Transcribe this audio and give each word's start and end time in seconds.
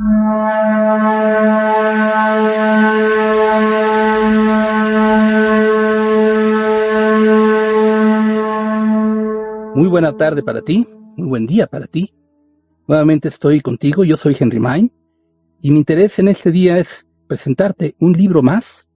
Muy 0.00 0.06
buena 9.88 10.16
tarde 10.16 10.44
para 10.44 10.62
ti, 10.62 10.86
muy 11.16 11.26
buen 11.26 11.48
día 11.48 11.66
para 11.66 11.88
ti. 11.88 12.14
Nuevamente 12.86 13.26
estoy 13.26 13.60
contigo, 13.60 14.04
yo 14.04 14.16
soy 14.16 14.36
Henry 14.38 14.60
Main 14.60 14.92
y 15.60 15.72
mi 15.72 15.78
interés 15.78 16.20
en 16.20 16.28
este 16.28 16.52
día 16.52 16.78
es 16.78 17.04
presentarte 17.26 17.96
un 17.98 18.12
libro 18.12 18.40
más, 18.40 18.88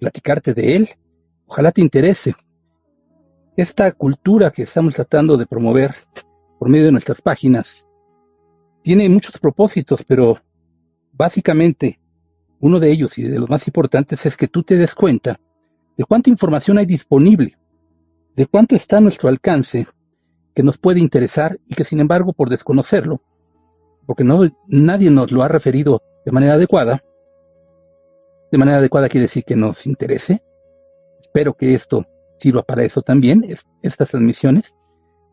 platicarte 0.00 0.54
de 0.54 0.76
él, 0.76 0.88
ojalá 1.46 1.72
te 1.72 1.82
interese. 1.82 2.34
Esta 3.54 3.92
cultura 3.92 4.50
que 4.50 4.62
estamos 4.62 4.94
tratando 4.94 5.36
de 5.36 5.44
promover 5.44 5.94
por 6.58 6.70
medio 6.70 6.86
de 6.86 6.92
nuestras 6.92 7.20
páginas 7.20 7.87
tiene 8.88 9.06
muchos 9.10 9.36
propósitos, 9.38 10.02
pero 10.02 10.38
básicamente 11.12 12.00
uno 12.58 12.80
de 12.80 12.90
ellos 12.90 13.18
y 13.18 13.22
de 13.22 13.38
los 13.38 13.50
más 13.50 13.66
importantes 13.66 14.24
es 14.24 14.34
que 14.34 14.48
tú 14.48 14.62
te 14.62 14.78
des 14.78 14.94
cuenta 14.94 15.38
de 15.98 16.04
cuánta 16.04 16.30
información 16.30 16.78
hay 16.78 16.86
disponible, 16.86 17.58
de 18.34 18.46
cuánto 18.46 18.74
está 18.74 18.96
a 18.96 19.02
nuestro 19.02 19.28
alcance 19.28 19.86
que 20.54 20.62
nos 20.62 20.78
puede 20.78 21.00
interesar 21.00 21.60
y 21.68 21.74
que 21.74 21.84
sin 21.84 22.00
embargo 22.00 22.32
por 22.32 22.48
desconocerlo, 22.48 23.20
porque 24.06 24.24
no, 24.24 24.40
nadie 24.68 25.10
nos 25.10 25.32
lo 25.32 25.42
ha 25.42 25.48
referido 25.48 26.00
de 26.24 26.32
manera 26.32 26.54
adecuada, 26.54 27.04
de 28.50 28.56
manera 28.56 28.78
adecuada 28.78 29.10
quiere 29.10 29.24
decir 29.24 29.44
que 29.44 29.54
nos 29.54 29.84
interese. 29.84 30.42
Espero 31.20 31.52
que 31.52 31.74
esto 31.74 32.06
sirva 32.38 32.62
para 32.62 32.84
eso 32.84 33.02
también, 33.02 33.44
estas 33.82 34.12
transmisiones. 34.12 34.74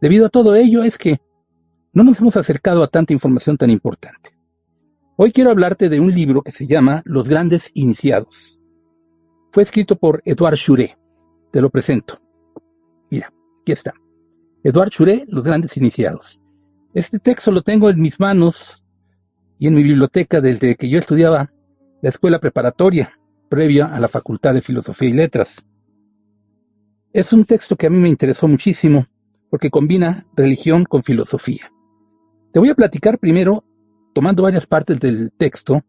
Debido 0.01 0.25
a 0.25 0.29
todo 0.29 0.55
ello 0.55 0.83
es 0.83 0.97
que 0.97 1.21
no 1.95 2.03
nos 2.03 2.19
hemos 2.19 2.35
acercado 2.35 2.83
a 2.83 2.87
tanta 2.87 3.13
información 3.13 3.55
tan 3.55 3.69
importante. 3.69 4.37
Hoy 5.15 5.31
quiero 5.31 5.49
hablarte 5.49 5.87
de 5.87 6.01
un 6.01 6.13
libro 6.13 6.41
que 6.41 6.51
se 6.51 6.67
llama 6.67 7.01
Los 7.05 7.29
Grandes 7.29 7.71
Iniciados. 7.73 8.59
Fue 9.53 9.63
escrito 9.63 9.95
por 9.95 10.21
Edouard 10.25 10.57
Chure. 10.57 10.97
Te 11.51 11.61
lo 11.61 11.69
presento. 11.69 12.21
Mira, 13.09 13.33
aquí 13.61 13.71
está. 13.71 13.93
Eduard 14.61 14.89
Chure, 14.89 15.23
Los 15.29 15.45
Grandes 15.45 15.77
Iniciados. 15.77 16.41
Este 16.93 17.17
texto 17.17 17.49
lo 17.53 17.61
tengo 17.61 17.89
en 17.89 18.01
mis 18.01 18.19
manos 18.19 18.83
y 19.57 19.67
en 19.67 19.75
mi 19.75 19.83
biblioteca 19.83 20.41
desde 20.41 20.75
que 20.75 20.89
yo 20.89 20.99
estudiaba 20.99 21.53
la 22.01 22.09
escuela 22.09 22.39
preparatoria, 22.39 23.13
previa 23.47 23.85
a 23.85 24.01
la 24.01 24.09
Facultad 24.09 24.53
de 24.53 24.61
Filosofía 24.61 25.07
y 25.07 25.13
Letras. 25.13 25.65
Es 27.13 27.31
un 27.31 27.45
texto 27.45 27.77
que 27.77 27.87
a 27.87 27.89
mí 27.89 27.99
me 27.99 28.09
interesó 28.09 28.49
muchísimo 28.49 29.07
porque 29.49 29.69
combina 29.69 30.25
religión 30.35 30.83
con 30.83 31.01
filosofía. 31.01 31.71
Te 32.55 32.59
voy 32.59 32.69
a 32.69 32.73
platicar 32.73 33.19
primero, 33.19 33.65
tomando 34.13 34.41
varias 34.41 34.65
partes 34.65 34.97
del 35.01 35.33
texto, 35.33 35.83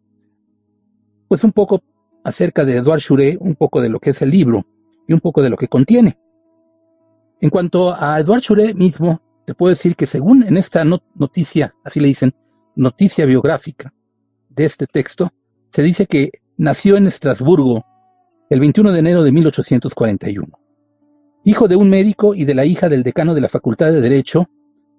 pues 1.28 1.44
un 1.44 1.52
poco 1.52 1.80
acerca 2.24 2.64
de 2.64 2.78
Eduard 2.78 2.98
Chure, 2.98 3.38
un 3.38 3.54
poco 3.54 3.80
de 3.80 3.88
lo 3.88 4.00
que 4.00 4.10
es 4.10 4.20
el 4.20 4.30
libro 4.30 4.66
y 5.06 5.12
un 5.12 5.20
poco 5.20 5.42
de 5.42 5.50
lo 5.50 5.56
que 5.56 5.68
contiene. 5.68 6.18
En 7.40 7.50
cuanto 7.50 7.94
a 7.94 8.18
Edouard 8.18 8.40
Chure 8.40 8.74
mismo, 8.74 9.22
te 9.44 9.54
puedo 9.54 9.70
decir 9.70 9.94
que 9.94 10.08
según 10.08 10.42
en 10.42 10.56
esta 10.56 10.82
noticia, 10.84 11.72
así 11.84 12.00
le 12.00 12.08
dicen, 12.08 12.34
noticia 12.74 13.26
biográfica 13.26 13.94
de 14.48 14.64
este 14.64 14.88
texto, 14.88 15.30
se 15.70 15.82
dice 15.82 16.06
que 16.06 16.30
nació 16.56 16.96
en 16.96 17.06
Estrasburgo 17.06 17.84
el 18.50 18.58
21 18.58 18.90
de 18.90 18.98
enero 18.98 19.22
de 19.22 19.30
1841. 19.30 20.48
Hijo 21.44 21.68
de 21.68 21.76
un 21.76 21.88
médico 21.88 22.34
y 22.34 22.44
de 22.44 22.56
la 22.56 22.64
hija 22.64 22.88
del 22.88 23.04
decano 23.04 23.34
de 23.34 23.42
la 23.42 23.48
Facultad 23.48 23.92
de 23.92 24.00
Derecho, 24.00 24.48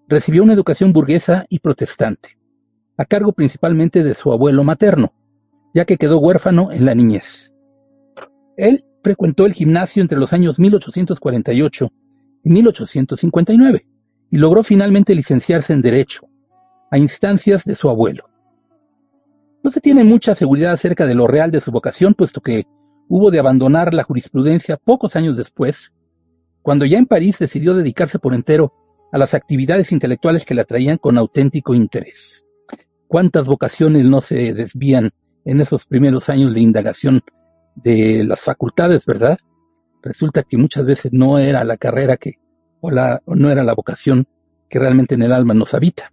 recibió 0.07 0.43
una 0.43 0.53
educación 0.53 0.93
burguesa 0.93 1.45
y 1.49 1.59
protestante, 1.59 2.37
a 2.97 3.05
cargo 3.05 3.33
principalmente 3.33 4.03
de 4.03 4.13
su 4.13 4.31
abuelo 4.31 4.63
materno, 4.63 5.13
ya 5.73 5.85
que 5.85 5.97
quedó 5.97 6.19
huérfano 6.19 6.71
en 6.71 6.85
la 6.85 6.95
niñez. 6.95 7.53
Él 8.55 8.85
frecuentó 9.03 9.45
el 9.45 9.53
gimnasio 9.53 10.01
entre 10.01 10.17
los 10.17 10.33
años 10.33 10.59
1848 10.59 11.91
1859 12.43 13.85
y 14.31 14.37
logró 14.37 14.63
finalmente 14.63 15.15
licenciarse 15.15 15.73
en 15.73 15.81
Derecho, 15.81 16.27
a 16.91 16.97
instancias 16.97 17.65
de 17.65 17.75
su 17.75 17.89
abuelo. 17.89 18.29
No 19.63 19.71
se 19.71 19.81
tiene 19.81 20.03
mucha 20.03 20.35
seguridad 20.35 20.73
acerca 20.73 21.05
de 21.05 21.15
lo 21.15 21.27
real 21.27 21.51
de 21.51 21.61
su 21.61 21.71
vocación, 21.71 22.13
puesto 22.13 22.41
que 22.41 22.65
hubo 23.09 23.31
de 23.31 23.39
abandonar 23.39 23.93
la 23.93 24.03
jurisprudencia 24.03 24.77
pocos 24.77 25.15
años 25.15 25.35
después, 25.35 25.93
cuando 26.61 26.85
ya 26.85 26.97
en 26.97 27.05
París 27.05 27.39
decidió 27.39 27.73
dedicarse 27.73 28.19
por 28.19 28.33
entero 28.33 28.73
a 29.11 29.17
las 29.17 29.33
actividades 29.33 29.91
intelectuales 29.91 30.45
que 30.45 30.53
le 30.53 30.61
atraían 30.61 30.97
con 30.97 31.17
auténtico 31.17 31.73
interés. 31.73 32.45
¿Cuántas 33.07 33.45
vocaciones 33.45 34.05
no 34.05 34.21
se 34.21 34.53
desvían 34.53 35.11
en 35.45 35.61
esos 35.61 35.85
primeros 35.85 36.29
años 36.29 36.53
de 36.53 36.59
indagación 36.59 37.21
de 37.75 38.23
las 38.25 38.41
facultades, 38.41 39.05
verdad? 39.05 39.37
resulta 40.07 40.43
que 40.43 40.57
muchas 40.57 40.85
veces 40.85 41.11
no 41.13 41.39
era 41.39 41.63
la 41.63 41.77
carrera 41.77 42.17
que, 42.17 42.33
o, 42.81 42.91
la, 42.91 43.21
no 43.27 43.49
era 43.51 43.63
la 43.63 43.73
vocación 43.73 44.27
que 44.69 44.79
realmente 44.79 45.15
en 45.15 45.21
el 45.21 45.33
alma 45.33 45.53
nos 45.53 45.73
habita. 45.73 46.11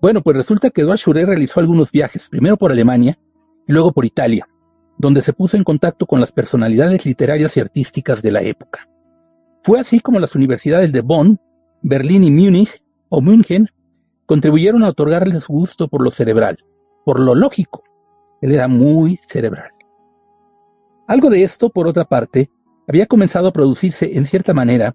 Bueno, 0.00 0.22
pues 0.22 0.36
resulta 0.36 0.70
que 0.70 0.82
Eduard 0.82 0.98
Schuré 0.98 1.26
realizó 1.26 1.60
algunos 1.60 1.92
viajes, 1.92 2.28
primero 2.28 2.56
por 2.56 2.72
Alemania 2.72 3.18
y 3.66 3.72
luego 3.72 3.92
por 3.92 4.04
Italia, 4.04 4.48
donde 4.98 5.22
se 5.22 5.32
puso 5.32 5.56
en 5.56 5.64
contacto 5.64 6.06
con 6.06 6.20
las 6.20 6.32
personalidades 6.32 7.04
literarias 7.04 7.56
y 7.56 7.60
artísticas 7.60 8.22
de 8.22 8.30
la 8.30 8.42
época. 8.42 8.88
Fue 9.62 9.78
así 9.78 10.00
como 10.00 10.18
las 10.18 10.34
universidades 10.34 10.92
de 10.92 11.02
Bonn, 11.02 11.38
Berlín 11.82 12.24
y 12.24 12.30
Múnich, 12.30 12.82
o 13.08 13.20
München, 13.20 13.68
contribuyeron 14.26 14.84
a 14.84 14.88
otorgarle 14.88 15.40
su 15.40 15.52
gusto 15.52 15.88
por 15.88 16.02
lo 16.02 16.10
cerebral, 16.10 16.58
por 17.04 17.20
lo 17.20 17.34
lógico. 17.34 17.82
Él 18.40 18.52
era 18.52 18.68
muy 18.68 19.16
cerebral. 19.16 19.70
Algo 21.06 21.30
de 21.30 21.42
esto, 21.42 21.70
por 21.70 21.88
otra 21.88 22.04
parte, 22.04 22.50
había 22.86 23.06
comenzado 23.06 23.48
a 23.48 23.52
producirse 23.52 24.16
en 24.16 24.26
cierta 24.26 24.54
manera 24.54 24.94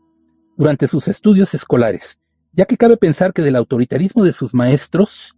durante 0.55 0.87
sus 0.87 1.07
estudios 1.07 1.53
escolares, 1.53 2.19
ya 2.53 2.65
que 2.65 2.77
cabe 2.77 2.97
pensar 2.97 3.33
que 3.33 3.41
del 3.41 3.57
autoritarismo 3.57 4.23
de 4.23 4.31
sus 4.31 4.53
maestros 4.53 5.35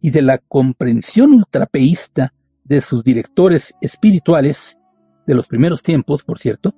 y 0.00 0.10
de 0.10 0.22
la 0.22 0.38
comprensión 0.38 1.34
ultrapeísta 1.34 2.32
de 2.64 2.80
sus 2.80 3.02
directores 3.02 3.74
espirituales 3.80 4.78
de 5.26 5.34
los 5.34 5.46
primeros 5.46 5.82
tiempos, 5.82 6.24
por 6.24 6.38
cierto, 6.38 6.74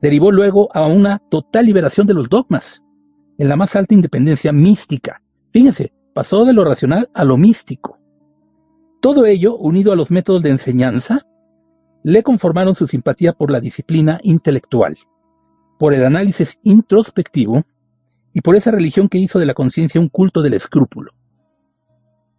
derivó 0.00 0.30
luego 0.30 0.68
a 0.74 0.86
una 0.86 1.18
total 1.18 1.66
liberación 1.66 2.06
de 2.06 2.14
los 2.14 2.28
dogmas, 2.28 2.83
en 3.38 3.48
la 3.48 3.56
más 3.56 3.76
alta 3.76 3.94
independencia 3.94 4.52
mística. 4.52 5.22
Fíjense, 5.52 5.92
pasó 6.14 6.44
de 6.44 6.52
lo 6.52 6.64
racional 6.64 7.10
a 7.14 7.24
lo 7.24 7.36
místico. 7.36 7.98
Todo 9.00 9.26
ello 9.26 9.56
unido 9.56 9.92
a 9.92 9.96
los 9.96 10.10
métodos 10.10 10.42
de 10.42 10.50
enseñanza 10.50 11.26
le 12.02 12.22
conformaron 12.22 12.74
su 12.74 12.86
simpatía 12.86 13.32
por 13.32 13.50
la 13.50 13.60
disciplina 13.60 14.20
intelectual, 14.22 14.96
por 15.78 15.94
el 15.94 16.04
análisis 16.04 16.58
introspectivo 16.62 17.64
y 18.32 18.40
por 18.40 18.56
esa 18.56 18.70
religión 18.70 19.08
que 19.08 19.18
hizo 19.18 19.38
de 19.38 19.46
la 19.46 19.54
conciencia 19.54 20.00
un 20.00 20.08
culto 20.08 20.42
del 20.42 20.54
escrúpulo. 20.54 21.12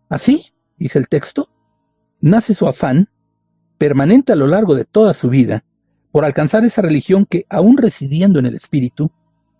Así, 0.09 0.53
dice 0.77 0.99
el 0.99 1.07
texto, 1.07 1.49
nace 2.21 2.53
su 2.53 2.67
afán, 2.67 3.09
permanente 3.77 4.33
a 4.33 4.35
lo 4.35 4.47
largo 4.47 4.75
de 4.75 4.85
toda 4.85 5.13
su 5.13 5.29
vida, 5.29 5.63
por 6.11 6.25
alcanzar 6.25 6.63
esa 6.63 6.81
religión 6.81 7.25
que, 7.25 7.45
aún 7.49 7.77
residiendo 7.77 8.39
en 8.39 8.45
el 8.45 8.55
espíritu, 8.55 9.11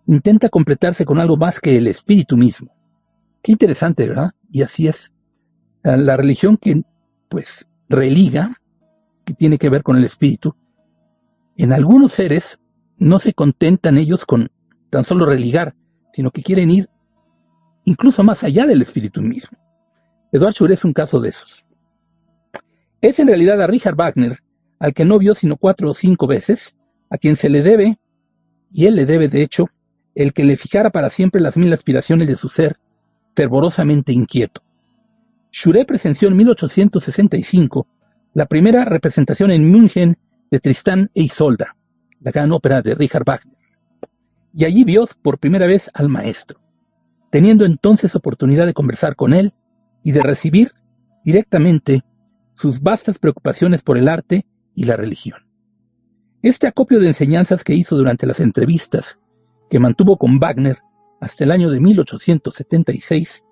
intenta 0.06 0.48
completarse 0.48 1.04
con 1.04 1.18
algo 1.18 1.36
más 1.36 1.60
que 1.60 1.76
el 1.76 1.86
espíritu 1.86 2.36
mismo. 2.36 2.72
Qué 3.42 3.52
interesante, 3.52 4.08
¿verdad? 4.08 4.32
Y 4.50 4.62
así 4.62 4.86
es. 4.86 5.12
La 5.82 6.16
religión 6.16 6.56
que, 6.56 6.82
pues, 7.28 7.68
religa, 7.88 8.56
que 9.24 9.34
tiene 9.34 9.58
que 9.58 9.70
ver 9.70 9.82
con 9.82 9.96
el 9.96 10.04
espíritu, 10.04 10.54
en 11.56 11.72
algunos 11.72 12.12
seres 12.12 12.58
no 12.98 13.18
se 13.18 13.32
contentan 13.32 13.98
ellos 13.98 14.24
con 14.24 14.50
tan 14.90 15.04
solo 15.04 15.26
religar, 15.26 15.74
sino 16.12 16.30
que 16.30 16.42
quieren 16.42 16.70
ir 16.70 16.88
incluso 17.84 18.22
más 18.24 18.42
allá 18.42 18.66
del 18.66 18.82
espíritu 18.82 19.22
mismo. 19.22 19.56
Eduard 20.32 20.52
Schur 20.52 20.72
es 20.72 20.84
un 20.84 20.92
caso 20.92 21.20
de 21.20 21.28
esos. 21.28 21.64
Es 23.00 23.18
en 23.18 23.28
realidad 23.28 23.60
a 23.62 23.66
Richard 23.66 23.94
Wagner, 23.94 24.38
al 24.78 24.92
que 24.92 25.04
no 25.04 25.18
vio 25.18 25.34
sino 25.34 25.56
cuatro 25.56 25.90
o 25.90 25.94
cinco 25.94 26.26
veces, 26.26 26.76
a 27.10 27.16
quien 27.16 27.36
se 27.36 27.48
le 27.48 27.62
debe, 27.62 27.98
y 28.72 28.86
él 28.86 28.96
le 28.96 29.06
debe 29.06 29.28
de 29.28 29.42
hecho, 29.42 29.68
el 30.16 30.32
que 30.32 30.44
le 30.44 30.56
fijara 30.56 30.90
para 30.90 31.10
siempre 31.10 31.40
las 31.40 31.56
mil 31.56 31.72
aspiraciones 31.72 32.26
de 32.26 32.36
su 32.36 32.48
ser, 32.48 32.78
fervorosamente 33.36 34.12
inquieto. 34.12 34.62
Schure 35.52 35.84
presenció 35.84 36.28
en 36.28 36.36
1865 36.36 37.86
la 38.32 38.46
primera 38.46 38.84
representación 38.86 39.50
en 39.50 39.70
München 39.70 40.18
de 40.50 40.58
Tristán 40.58 41.10
e 41.14 41.22
Isolda, 41.22 41.76
la 42.20 42.30
gran 42.30 42.50
ópera 42.50 42.80
de 42.80 42.94
Richard 42.94 43.24
Wagner. 43.26 43.56
Y 44.54 44.64
allí 44.64 44.84
vio 44.84 45.04
por 45.20 45.38
primera 45.38 45.66
vez 45.66 45.90
al 45.92 46.08
maestro, 46.08 46.60
teniendo 47.30 47.66
entonces 47.66 48.16
oportunidad 48.16 48.64
de 48.64 48.72
conversar 48.72 49.16
con 49.16 49.34
él 49.34 49.52
y 50.02 50.12
de 50.12 50.22
recibir 50.22 50.72
directamente 51.24 52.04
sus 52.54 52.80
vastas 52.80 53.18
preocupaciones 53.18 53.82
por 53.82 53.98
el 53.98 54.08
arte 54.08 54.46
y 54.74 54.84
la 54.84 54.96
religión. 54.96 55.40
Este 56.40 56.66
acopio 56.66 57.00
de 57.00 57.08
enseñanzas 57.08 57.64
que 57.64 57.74
hizo 57.74 57.96
durante 57.96 58.26
las 58.26 58.40
entrevistas 58.40 59.20
que 59.70 59.80
mantuvo 59.80 60.16
con 60.16 60.38
Wagner 60.38 60.78
hasta 61.20 61.44
el 61.44 61.52
año 61.52 61.70
de 61.70 61.80
1876 61.80 63.44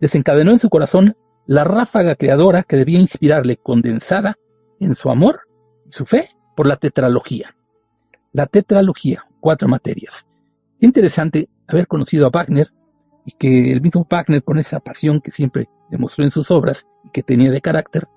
desencadenó 0.00 0.50
en 0.50 0.58
su 0.58 0.68
corazón 0.68 1.16
la 1.46 1.64
ráfaga 1.64 2.14
creadora 2.16 2.62
que 2.62 2.76
debía 2.76 3.00
inspirarle 3.00 3.56
condensada 3.56 4.36
en 4.80 4.94
su 4.94 5.10
amor 5.10 5.42
y 5.86 5.92
su 5.92 6.04
fe 6.04 6.28
por 6.56 6.66
la 6.66 6.76
tetralogía. 6.76 7.54
La 8.32 8.46
tetralogía, 8.46 9.26
cuatro 9.40 9.68
materias. 9.68 10.26
Interesante 10.80 11.48
haber 11.66 11.86
conocido 11.86 12.26
a 12.26 12.30
Wagner 12.30 12.68
y 13.24 13.32
que 13.32 13.72
el 13.72 13.80
mismo 13.80 14.06
Wagner, 14.10 14.42
con 14.42 14.58
esa 14.58 14.80
pasión 14.80 15.20
que 15.20 15.30
siempre 15.30 15.68
demostró 15.90 16.24
en 16.24 16.30
sus 16.30 16.50
obras 16.50 16.86
y 17.04 17.10
que 17.10 17.22
tenía 17.22 17.50
de 17.50 17.60
carácter, 17.60 18.08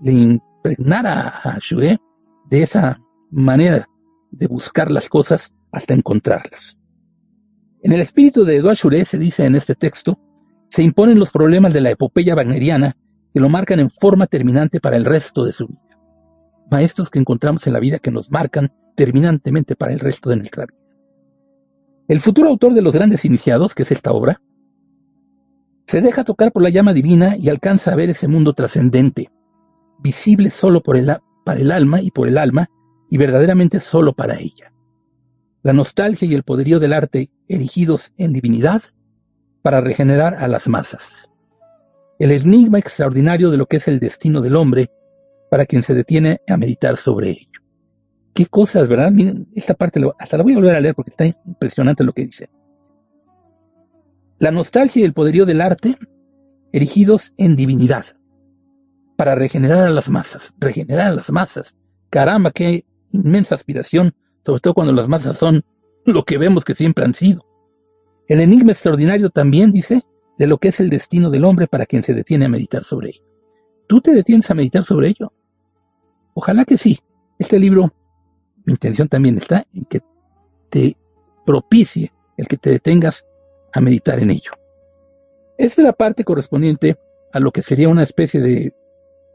le 0.00 0.12
impregnara 0.12 1.28
a 1.28 1.58
Juré 1.60 1.98
de 2.48 2.62
esa 2.62 3.00
manera 3.30 3.88
de 4.30 4.46
buscar 4.46 4.90
las 4.90 5.08
cosas 5.08 5.52
hasta 5.72 5.94
encontrarlas. 5.94 6.78
En 7.82 7.90
el 7.90 8.00
espíritu 8.00 8.44
de 8.44 8.56
Edouard 8.56 8.78
Juré 8.80 9.04
se 9.04 9.18
dice 9.18 9.44
en 9.44 9.56
este 9.56 9.74
texto, 9.74 10.16
se 10.68 10.84
imponen 10.84 11.18
los 11.18 11.32
problemas 11.32 11.74
de 11.74 11.80
la 11.80 11.90
epopeya 11.90 12.36
wagneriana 12.36 12.96
que 13.34 13.40
lo 13.40 13.48
marcan 13.48 13.80
en 13.80 13.90
forma 13.90 14.26
terminante 14.26 14.78
para 14.80 14.96
el 14.96 15.04
resto 15.04 15.44
de 15.44 15.50
su 15.50 15.66
vida. 15.66 15.98
Maestros 16.70 17.10
que 17.10 17.18
encontramos 17.18 17.66
en 17.66 17.72
la 17.72 17.80
vida 17.80 17.98
que 17.98 18.12
nos 18.12 18.30
marcan 18.30 18.72
terminantemente 18.94 19.74
para 19.74 19.92
el 19.92 19.98
resto 19.98 20.30
de 20.30 20.36
nuestra 20.36 20.64
vida. 20.66 20.78
El 22.06 22.20
futuro 22.20 22.50
autor 22.50 22.72
de 22.74 22.82
los 22.82 22.94
grandes 22.94 23.24
iniciados, 23.24 23.74
que 23.74 23.82
es 23.82 23.90
esta 23.90 24.12
obra, 24.12 24.40
se 25.86 26.00
deja 26.00 26.22
tocar 26.22 26.52
por 26.52 26.62
la 26.62 26.70
llama 26.70 26.92
divina 26.92 27.36
y 27.36 27.48
alcanza 27.48 27.92
a 27.92 27.96
ver 27.96 28.10
ese 28.10 28.28
mundo 28.28 28.52
trascendente, 28.52 29.30
visible 29.98 30.50
solo 30.50 30.82
para 30.82 31.20
el 31.58 31.72
alma 31.72 32.00
y 32.00 32.12
por 32.12 32.28
el 32.28 32.38
alma, 32.38 32.68
y 33.10 33.18
verdaderamente 33.18 33.80
solo 33.80 34.12
para 34.12 34.38
ella. 34.38 34.72
La 35.62 35.72
nostalgia 35.72 36.26
y 36.26 36.34
el 36.34 36.42
poderío 36.42 36.80
del 36.80 36.92
arte 36.92 37.30
erigidos 37.48 38.12
en 38.18 38.32
divinidad 38.32 38.82
para 39.62 39.80
regenerar 39.80 40.34
a 40.34 40.48
las 40.48 40.68
masas. 40.68 41.30
El 42.18 42.32
enigma 42.32 42.78
extraordinario 42.78 43.50
de 43.50 43.56
lo 43.56 43.66
que 43.66 43.76
es 43.76 43.86
el 43.86 44.00
destino 44.00 44.40
del 44.40 44.56
hombre 44.56 44.90
para 45.50 45.66
quien 45.66 45.82
se 45.82 45.94
detiene 45.94 46.40
a 46.48 46.56
meditar 46.56 46.96
sobre 46.96 47.30
ello. 47.30 47.60
Qué 48.34 48.46
cosas, 48.46 48.88
¿verdad? 48.88 49.12
Miren, 49.12 49.46
esta 49.54 49.74
parte 49.74 50.00
hasta 50.18 50.36
la 50.36 50.42
voy 50.42 50.54
a 50.54 50.56
volver 50.56 50.74
a 50.74 50.80
leer 50.80 50.94
porque 50.94 51.10
está 51.10 51.26
impresionante 51.26 52.02
lo 52.02 52.12
que 52.12 52.26
dice. 52.26 52.48
La 54.38 54.50
nostalgia 54.50 55.02
y 55.02 55.04
el 55.04 55.12
poderío 55.12 55.46
del 55.46 55.60
arte 55.60 55.96
erigidos 56.72 57.34
en 57.36 57.54
divinidad 57.54 58.06
para 59.16 59.36
regenerar 59.36 59.86
a 59.86 59.90
las 59.90 60.10
masas, 60.10 60.54
regenerar 60.58 61.08
a 61.08 61.14
las 61.14 61.30
masas. 61.30 61.76
Caramba, 62.10 62.50
qué 62.50 62.84
inmensa 63.12 63.54
aspiración, 63.54 64.14
sobre 64.42 64.60
todo 64.60 64.74
cuando 64.74 64.92
las 64.92 65.08
masas 65.08 65.38
son 65.38 65.64
lo 66.04 66.24
que 66.24 66.38
vemos 66.38 66.64
que 66.64 66.74
siempre 66.74 67.04
han 67.04 67.14
sido. 67.14 67.44
El 68.28 68.40
enigma 68.40 68.72
extraordinario 68.72 69.30
también 69.30 69.72
dice 69.72 70.02
de 70.38 70.46
lo 70.46 70.58
que 70.58 70.68
es 70.68 70.80
el 70.80 70.90
destino 70.90 71.30
del 71.30 71.44
hombre 71.44 71.66
para 71.66 71.86
quien 71.86 72.02
se 72.02 72.14
detiene 72.14 72.46
a 72.46 72.48
meditar 72.48 72.84
sobre 72.84 73.10
ello. 73.10 73.24
¿Tú 73.86 74.00
te 74.00 74.12
detienes 74.12 74.50
a 74.50 74.54
meditar 74.54 74.84
sobre 74.84 75.08
ello? 75.08 75.32
Ojalá 76.34 76.64
que 76.64 76.78
sí. 76.78 76.98
Este 77.38 77.58
libro, 77.58 77.92
mi 78.64 78.72
intención 78.72 79.08
también 79.08 79.38
está 79.38 79.66
en 79.74 79.84
que 79.84 80.00
te 80.70 80.96
propicie 81.44 82.12
el 82.36 82.46
que 82.46 82.56
te 82.56 82.70
detengas 82.70 83.26
a 83.72 83.80
meditar 83.80 84.20
en 84.20 84.30
ello. 84.30 84.52
Esta 85.58 85.82
es 85.82 85.86
la 85.86 85.92
parte 85.92 86.24
correspondiente 86.24 86.96
a 87.32 87.40
lo 87.40 87.50
que 87.50 87.62
sería 87.62 87.88
una 87.88 88.02
especie 88.02 88.40
de 88.40 88.72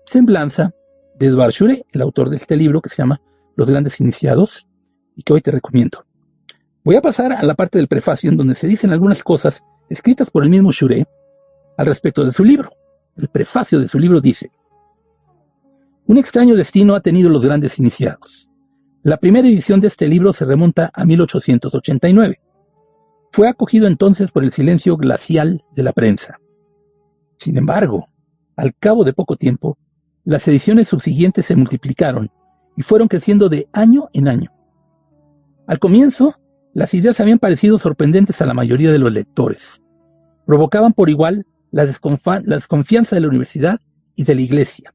semblanza 0.05 0.73
de 1.15 1.27
Edward 1.27 1.51
Schure, 1.51 1.85
el 1.91 2.01
autor 2.01 2.29
de 2.29 2.37
este 2.37 2.55
libro 2.55 2.81
que 2.81 2.89
se 2.89 2.97
llama 2.97 3.21
Los 3.55 3.69
grandes 3.69 3.99
iniciados 3.99 4.67
y 5.17 5.23
que 5.23 5.33
hoy 5.33 5.41
te 5.41 5.51
recomiendo. 5.51 6.05
Voy 6.85 6.95
a 6.95 7.01
pasar 7.01 7.33
a 7.33 7.43
la 7.43 7.55
parte 7.55 7.79
del 7.79 7.89
prefacio 7.89 8.29
en 8.29 8.37
donde 8.37 8.55
se 8.55 8.67
dicen 8.67 8.91
algunas 8.91 9.23
cosas 9.23 9.63
escritas 9.89 10.31
por 10.31 10.43
el 10.43 10.49
mismo 10.49 10.71
Schure 10.71 11.05
al 11.75 11.85
respecto 11.85 12.23
de 12.23 12.31
su 12.31 12.45
libro. 12.45 12.71
El 13.17 13.27
prefacio 13.27 13.79
de 13.79 13.87
su 13.87 13.99
libro 13.99 14.21
dice, 14.21 14.51
Un 16.05 16.17
extraño 16.17 16.55
destino 16.55 16.95
ha 16.95 17.01
tenido 17.01 17.29
los 17.29 17.45
grandes 17.45 17.79
iniciados. 17.79 18.49
La 19.03 19.17
primera 19.17 19.47
edición 19.47 19.79
de 19.79 19.87
este 19.87 20.07
libro 20.07 20.31
se 20.33 20.45
remonta 20.45 20.91
a 20.93 21.03
1889. 21.03 22.39
Fue 23.31 23.49
acogido 23.49 23.87
entonces 23.87 24.31
por 24.31 24.43
el 24.43 24.51
silencio 24.51 24.97
glacial 24.97 25.63
de 25.75 25.83
la 25.83 25.93
prensa. 25.93 26.39
Sin 27.37 27.57
embargo, 27.57 28.07
al 28.55 28.75
cabo 28.75 29.03
de 29.03 29.13
poco 29.13 29.35
tiempo, 29.35 29.77
las 30.23 30.47
ediciones 30.47 30.89
subsiguientes 30.89 31.45
se 31.45 31.55
multiplicaron 31.55 32.29
y 32.75 32.83
fueron 32.83 33.07
creciendo 33.07 33.49
de 33.49 33.67
año 33.73 34.09
en 34.13 34.27
año. 34.27 34.56
Al 35.67 35.79
comienzo, 35.79 36.39
las 36.73 36.93
ideas 36.93 37.19
habían 37.19 37.39
parecido 37.39 37.77
sorprendentes 37.77 38.41
a 38.41 38.45
la 38.45 38.53
mayoría 38.53 38.91
de 38.91 38.99
los 38.99 39.13
lectores. 39.13 39.83
Provocaban 40.45 40.93
por 40.93 41.09
igual 41.09 41.45
la, 41.71 41.85
desconfianza 41.85 43.15
de 43.15 43.21
la 43.21 43.27
universidad 43.27 43.81
y 44.15 44.23
de 44.23 44.35
la 44.35 44.41
iglesia, 44.41 44.93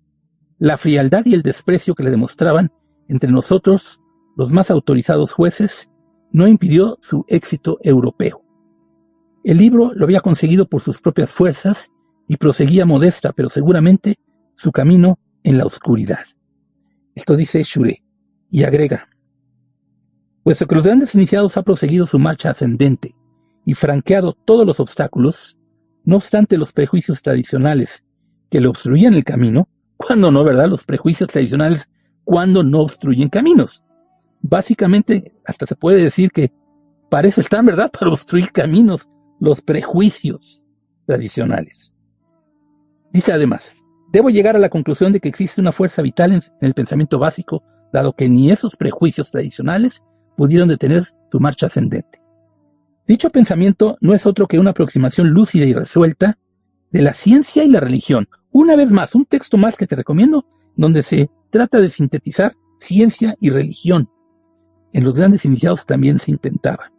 la 0.58 0.78
frialdad 0.78 1.26
y 1.26 1.34
el 1.34 1.42
desprecio 1.42 1.94
que 1.94 2.02
le 2.02 2.10
demostraban 2.10 2.72
entre 3.08 3.30
nosotros, 3.30 4.00
los 4.34 4.50
más 4.50 4.70
autorizados 4.70 5.32
jueces, 5.32 5.90
no 6.32 6.48
impidió 6.48 6.96
su 7.02 7.26
éxito 7.28 7.78
europeo. 7.82 8.42
El 9.44 9.58
libro 9.58 9.92
lo 9.94 10.04
había 10.04 10.20
conseguido 10.20 10.66
por 10.66 10.80
sus 10.80 11.02
propias 11.02 11.32
fuerzas 11.32 11.90
y 12.28 12.38
proseguía 12.38 12.86
modesta 12.86 13.32
pero 13.32 13.50
seguramente 13.50 14.16
su 14.54 14.72
camino 14.72 15.18
en 15.42 15.58
la 15.58 15.66
oscuridad. 15.66 16.24
Esto 17.14 17.36
dice 17.36 17.62
Shure 17.62 18.02
y 18.50 18.62
agrega, 18.62 19.08
los 20.44 20.84
grandes 20.84 21.14
iniciados 21.14 21.56
ha 21.56 21.62
proseguido 21.62 22.06
su 22.06 22.18
marcha 22.18 22.50
ascendente 22.50 23.14
y 23.64 23.74
franqueado 23.74 24.32
todos 24.32 24.66
los 24.66 24.80
obstáculos, 24.80 25.58
no 26.04 26.16
obstante 26.16 26.58
los 26.58 26.72
prejuicios 26.72 27.22
tradicionales 27.22 28.04
que 28.50 28.60
le 28.60 28.68
obstruían 28.68 29.14
el 29.14 29.24
camino, 29.24 29.68
cuando 29.96 30.30
no, 30.30 30.42
¿verdad? 30.42 30.68
Los 30.68 30.84
prejuicios 30.84 31.28
tradicionales 31.28 31.88
cuando 32.24 32.64
no 32.64 32.80
obstruyen 32.80 33.28
caminos. 33.28 33.86
Básicamente, 34.40 35.32
hasta 35.46 35.66
se 35.66 35.76
puede 35.76 36.02
decir 36.02 36.30
que 36.32 36.52
para 37.08 37.28
eso 37.28 37.40
están, 37.40 37.64
¿verdad? 37.66 37.90
Para 37.98 38.10
obstruir 38.10 38.50
caminos, 38.50 39.08
los 39.38 39.60
prejuicios 39.60 40.66
tradicionales. 41.06 41.94
Dice 43.12 43.32
además, 43.32 43.74
Debo 44.12 44.28
llegar 44.28 44.56
a 44.56 44.58
la 44.58 44.68
conclusión 44.68 45.10
de 45.10 45.20
que 45.20 45.30
existe 45.30 45.62
una 45.62 45.72
fuerza 45.72 46.02
vital 46.02 46.32
en, 46.32 46.42
el 46.60 46.74
pensamiento 46.74 47.18
básico, 47.18 47.62
dado 47.94 48.12
que 48.12 48.28
ni 48.28 48.50
esos 48.50 48.76
prejuicios 48.76 49.30
tradicionales 49.30 50.02
pudieron 50.36 50.68
detener 50.68 51.02
su 51.02 51.40
marcha 51.40 51.66
ascendente. 51.66 52.20
Dicho 53.06 53.30
pensamiento 53.30 53.96
no 54.00 54.14
es 54.14 54.26
otro 54.26 54.46
que 54.46 54.58
una 54.58 54.70
aproximación 54.70 55.30
lúcida 55.30 55.64
y 55.64 55.72
resuelta 55.72 56.38
de 56.90 57.02
la 57.02 57.12
ciencia 57.12 57.64
y 57.64 57.68
la 57.68 57.80
religión. 57.80 58.28
Una 58.50 58.76
vez 58.76 58.92
más, 58.92 59.14
un 59.14 59.24
texto 59.24 59.56
más 59.56 59.76
que 59.76 59.86
te 59.86 59.96
recomiendo, 59.96 60.46
donde 60.76 61.02
se 61.02 61.30
trata 61.50 61.80
de 61.80 61.88
sintetizar 61.88 62.54
ciencia 62.78 63.36
y 63.40 63.50
religión. 63.50 64.08
En 64.92 65.04
los 65.04 65.16
grandes 65.16 65.44
iniciados 65.44 65.86
también 65.86 66.18
se 66.18 66.30
intentaba. 66.30 66.92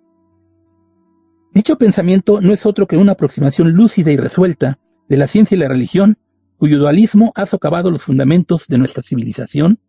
Dicho 1.53 1.77
pensamiento 1.77 2.41
no 2.41 2.51
es 2.53 2.65
otro 2.65 2.87
que 2.87 2.97
una 2.97 3.11
aproximación 3.11 3.71
lúcida 3.71 4.11
y 4.11 4.17
resuelta 4.17 4.79
de 5.07 5.17
la 5.17 5.27
ciencia 5.27 5.55
y 5.55 5.59
la 5.59 5.67
religión 5.67 6.17
cuyo 6.57 6.79
dualismo 6.79 7.31
ha 7.35 7.45
socavado 7.45 7.91
los 7.91 8.03
fundamentos 8.03 8.67
de 8.67 8.77
nuestra 8.79 9.03
civilización 9.03 9.79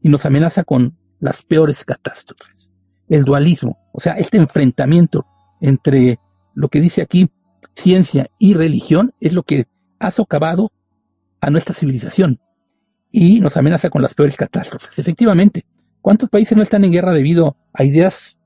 y 0.00 0.08
nos 0.08 0.24
amenaza 0.24 0.64
con 0.64 0.96
las 1.20 1.42
peores 1.42 1.84
catástrofes. 1.84 2.71
El 3.12 3.24
dualismo, 3.24 3.76
o 3.92 4.00
sea, 4.00 4.14
este 4.14 4.38
enfrentamiento 4.38 5.26
entre 5.60 6.18
lo 6.54 6.68
que 6.68 6.80
dice 6.80 7.02
aquí 7.02 7.28
ciencia 7.74 8.30
y 8.38 8.54
religión, 8.54 9.12
es 9.20 9.34
lo 9.34 9.42
que 9.42 9.66
ha 9.98 10.10
socavado 10.10 10.72
a 11.38 11.50
nuestra 11.50 11.74
civilización 11.74 12.40
y 13.10 13.40
nos 13.40 13.58
amenaza 13.58 13.90
con 13.90 14.00
las 14.00 14.14
peores 14.14 14.38
catástrofes. 14.38 14.98
Efectivamente, 14.98 15.66
¿cuántos 16.00 16.30
países 16.30 16.56
no 16.56 16.62
están 16.62 16.84
en 16.86 16.92
guerra 16.92 17.12
debido 17.12 17.54
a 17.74 17.84
ideas, 17.84 18.38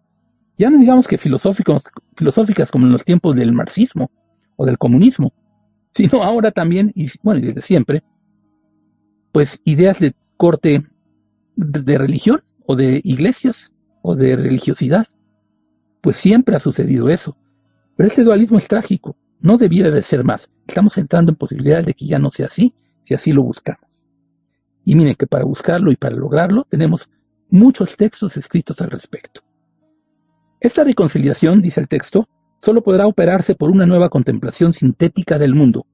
ya 0.59 0.69
no 0.69 0.79
digamos 0.79 1.07
que 1.07 1.17
filosóficas 1.17 2.71
como 2.73 2.87
en 2.87 2.93
los 2.93 3.05
tiempos 3.05 3.37
del 3.37 3.53
marxismo 3.53 4.11
o 4.57 4.67
del 4.67 4.79
comunismo, 4.79 5.33
sino 5.95 6.25
ahora 6.25 6.51
también, 6.51 6.91
y 6.97 7.07
bueno, 7.23 7.39
y 7.39 7.47
desde 7.47 7.63
siempre, 7.63 8.03
pues 9.31 9.61
ideas 9.63 10.01
de 10.01 10.13
corte 10.37 10.85
de, 11.55 11.99
religión 11.99 12.41
o 12.67 12.75
de 12.75 13.01
iglesias 13.05 13.73
de 14.15 14.37
religiosidad. 14.37 15.07
Pues 16.01 16.17
siempre 16.17 16.57
ha 16.57 16.61
sucedido 16.61 17.09
eso. 17.09 17.37
Pero 17.97 18.07
este 18.07 18.25
dualismo 18.25 18.59
es 18.59 18.69
trágico. 18.69 19.17
no 19.41 19.59
debiera 19.59 19.91
de 19.91 20.03
ser 20.03 20.25
más. 20.25 20.51
Estamos 20.67 20.97
entrando 20.99 21.31
en 21.31 21.37
posibilidades 21.37 21.87
de 21.87 21.95
que 21.95 22.07
ya 22.07 22.19
no 22.19 22.31
sea 22.31 22.47
así, 22.47 22.75
si 23.05 23.15
así 23.15 23.33
lo 23.33 23.43
buscamos. 23.43 24.05
Y 24.85 24.95
miren 24.95 25.15
que 25.15 25.27
para 25.27 25.45
buscarlo 25.45 25.93
y 25.93 25.97
para 25.97 26.17
lograrlo 26.17 26.67
tenemos 26.69 27.11
muchos 27.51 27.97
textos 27.97 28.37
escritos 28.37 28.81
al 28.81 28.91
respecto. 28.91 29.43
Esta 30.61 30.85
reconciliación, 30.85 31.61
dice 31.61 31.81
el 31.81 31.89
texto, 31.89 32.29
solo 32.61 32.83
podrá 32.83 33.07
operarse 33.07 33.55
por 33.55 33.71
una 33.71 33.87
nueva 33.87 34.09
contemplación 34.09 34.73
sintética 34.73 35.39
del 35.39 35.55
mundo, 35.55 35.87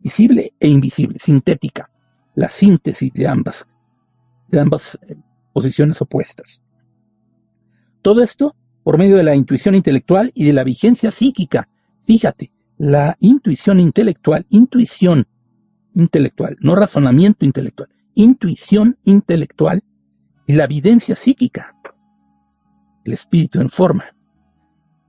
visible 0.00 0.52
e 0.58 0.68
invisible, 0.68 1.18
sintética, 1.18 1.90
la 2.34 2.48
síntesis 2.48 3.12
de 3.12 3.26
ambas, 3.26 3.68
de 4.48 4.60
ambas 4.60 4.98
eh, 5.08 5.14
posiciones 5.52 6.00
opuestas. 6.02 6.62
Todo 8.08 8.22
esto 8.22 8.56
por 8.84 8.96
medio 8.96 9.18
de 9.18 9.22
la 9.22 9.36
intuición 9.36 9.74
intelectual 9.74 10.32
y 10.34 10.46
de 10.46 10.54
la 10.54 10.64
vigencia 10.64 11.10
psíquica. 11.10 11.68
Fíjate, 12.06 12.50
la 12.78 13.18
intuición 13.20 13.80
intelectual, 13.80 14.46
intuición 14.48 15.26
intelectual, 15.94 16.56
no 16.60 16.74
razonamiento 16.74 17.44
intelectual, 17.44 17.90
intuición 18.14 18.96
intelectual 19.04 19.82
y 20.46 20.54
la 20.54 20.64
evidencia 20.64 21.16
psíquica, 21.16 21.74
el 23.04 23.12
espíritu 23.12 23.60
en 23.60 23.68
forma. 23.68 24.16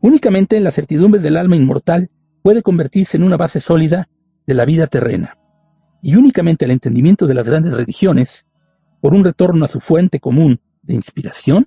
Únicamente 0.01 0.59
la 0.59 0.71
certidumbre 0.71 1.21
del 1.21 1.37
alma 1.37 1.55
inmortal 1.55 2.11
puede 2.43 2.61
convertirse 2.61 3.15
en 3.15 3.23
una 3.23 3.37
base 3.37 3.61
sólida 3.61 4.09
de 4.45 4.53
la 4.55 4.65
vida 4.65 4.87
terrena, 4.87 5.37
y 6.03 6.17
únicamente 6.17 6.65
el 6.65 6.71
entendimiento 6.71 7.27
de 7.27 7.33
las 7.33 7.47
grandes 7.47 7.77
religiones, 7.77 8.45
por 8.99 9.13
un 9.13 9.23
retorno 9.23 9.63
a 9.63 9.69
su 9.69 9.79
fuente 9.79 10.19
común 10.19 10.59
de 10.81 10.95
inspiración, 10.95 11.65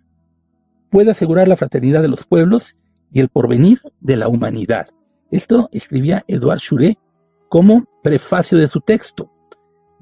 puede 0.92 1.11
asegurar 1.11 1.49
la 1.49 1.56
fraternidad 1.56 2.02
de 2.02 2.08
los 2.08 2.25
pueblos 2.25 2.76
y 3.12 3.20
el 3.20 3.30
porvenir 3.30 3.80
de 4.00 4.16
la 4.16 4.28
humanidad. 4.28 4.87
Esto 5.30 5.70
escribía 5.72 6.22
Edouard 6.28 6.58
Chouret 6.58 6.99
como 7.49 7.87
prefacio 8.02 8.58
de 8.58 8.68
su 8.68 8.80
texto. 8.80 9.32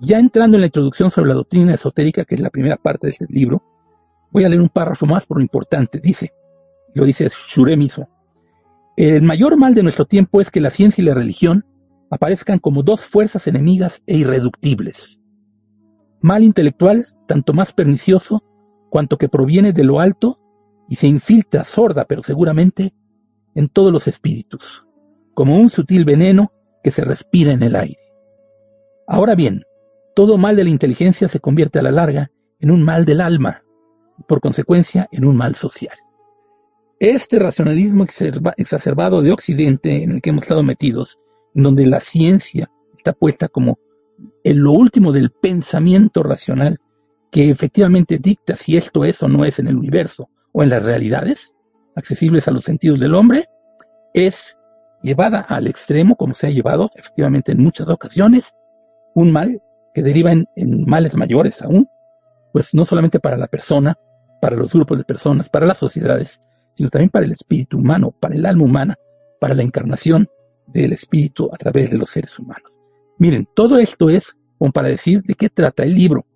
Ya 0.00 0.18
entrando 0.18 0.56
en 0.56 0.62
la 0.62 0.66
introducción 0.66 1.11
sobre 1.11 1.28
la 1.28 1.37
doctrina 1.37 1.75
esotérica, 1.75 2.25
que 2.25 2.35
es 2.35 2.40
la 2.40 2.50
primera 2.50 2.76
parte 2.76 3.06
de 3.06 3.12
este 3.12 3.26
libro, 3.28 3.62
voy 4.32 4.44
a 4.44 4.49
leer 4.49 4.61
un 4.61 4.68
párrafo 4.68 5.06
más 5.06 5.26
por 5.26 5.37
lo 5.37 5.42
importante. 5.42 6.00
Dice, 6.00 6.32
lo 6.94 7.04
dice 7.04 7.30
Chouret 7.30 7.78
mismo, 7.78 8.09
el 8.97 9.23
mayor 9.23 9.56
mal 9.56 9.75
de 9.75 9.85
nuestro 9.85 10.06
tiempo 10.06 10.40
es 10.40 10.50
que 10.50 10.61
la 10.61 10.70
ciencia 10.70 11.02
y 11.02 11.04
la 11.04 11.14
religión 11.14 11.64
aparezcan 12.11 12.59
como 12.59 12.82
dos 12.82 13.06
fuerzas 13.06 13.47
enemigas 13.47 14.02
e 14.09 14.16
irreductibles. 14.16 15.20
Mal 16.20 16.42
intelectual, 16.42 17.06
tanto 17.28 17.52
más 17.52 17.73
pernicioso, 17.73 18.42
cuanto 18.90 19.18
que 19.18 19.28
proviene 19.28 19.73
de 19.73 19.85
lo 19.85 20.00
alto 20.00 20.40
y 20.90 20.97
se 20.97 21.06
infiltra 21.06 21.64
sorda 21.64 22.04
pero 22.04 22.23
seguramente 22.23 22.92
en 23.54 23.68
todos 23.68 23.92
los 23.92 24.09
espíritus, 24.09 24.85
como 25.35 25.56
un 25.56 25.70
sutil 25.70 26.04
veneno 26.04 26.52
que 26.82 26.90
se 26.90 27.04
respira 27.04 27.52
en 27.52 27.62
el 27.62 27.76
aire. 27.76 28.00
Ahora 29.06 29.37
bien, 29.37 29.62
todo 30.16 30.37
mal 30.37 30.56
de 30.56 30.64
la 30.64 30.70
inteligencia 30.70 31.28
se 31.28 31.38
convierte 31.38 31.78
a 31.78 31.82
la 31.82 31.92
larga 31.92 32.32
en 32.59 32.73
un 32.73 32.82
mal 32.82 33.04
del 33.04 33.20
alma 33.20 33.62
y 34.18 34.25
por 34.25 34.40
consecuencia 34.40 35.09
en 35.12 35.25
un 35.25 35.37
mal 35.37 35.54
social. 35.54 35.97
Este 36.99 37.38
racionalismo 37.38 38.04
exacerbado 38.56 39.23
de 39.23 39.30
Occidente 39.30 40.02
en 40.02 40.11
el 40.11 40.20
que 40.20 40.30
hemos 40.30 40.42
estado 40.42 40.64
metidos, 40.64 41.20
en 41.54 41.62
donde 41.62 41.87
la 41.87 42.00
ciencia 42.00 42.68
está 42.94 43.12
puesta 43.12 43.49
como 43.49 43.78
en 44.42 44.61
lo 44.61 44.73
último 44.73 45.12
del 45.12 45.30
pensamiento 45.30 46.25
racional, 46.25 46.78
que 47.30 47.49
efectivamente 47.49 48.18
dicta 48.18 48.56
si 48.56 48.76
esto 48.76 49.04
es 49.04 49.23
o 49.23 49.28
no 49.28 49.44
es 49.44 49.61
en 49.61 49.68
el 49.68 49.76
universo 49.76 50.28
o 50.52 50.62
en 50.62 50.71
las 50.71 50.85
realidades 50.85 51.54
accesibles 51.97 52.49
a 52.49 52.52
los 52.52 52.64
sentidos 52.64 53.00
del 53.00 53.14
hombre, 53.14 53.47
es 54.14 54.57
llevada 55.02 55.40
al 55.40 55.66
extremo, 55.66 56.16
como 56.16 56.35
se 56.35 56.47
ha 56.47 56.50
llevado 56.50 56.90
efectivamente 56.95 57.52
en 57.52 57.62
muchas 57.62 57.88
ocasiones, 57.88 58.54
un 59.14 59.33
mal 59.33 59.61
que 59.95 60.02
deriva 60.02 60.33
en, 60.33 60.47
males 60.87 61.16
mayores 61.16 61.62
aún, 61.62 61.88
pues 62.52 62.75
no 62.75 62.85
solamente 62.85 63.21
para 63.21 63.37
la 63.37 63.47
persona, 63.47 63.97
para 64.40 64.57
los 64.57 64.73
grupos 64.73 64.99
de 64.99 65.04
personas, 65.04 65.49
para 65.49 65.66
las 65.66 65.78
sociedades, 65.78 66.40
sino 66.75 66.90
también 66.90 67.11
para 67.11 67.26
el 67.26 67.33
espíritu 67.33 67.78
humano, 67.78 68.14
para 68.19 68.35
el 68.35 68.47
alma 68.47 68.64
humana, 68.64 68.97
para 69.40 69.54
la 69.54 69.62
encarnación 69.62 70.28
del 70.66 70.92
espíritu 70.92 71.50
a 71.52 71.57
través 71.57 71.90
de 71.90 71.99
los 71.99 72.11
seres 72.11 72.38
humanos. 72.38 72.78
Miren, 73.19 73.49
todo 73.54 73.78
esto 73.78 74.09
es 74.09 74.37
como 74.59 74.73
para 74.73 74.88
decir 74.88 75.23
de 75.23 75.35
qué 75.35 75.49
trata 75.49 75.83
el 75.83 75.95
libro. 75.95 76.26